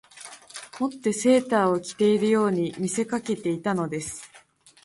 [0.79, 4.31] 以てセーターを着ているように見せかけていたのです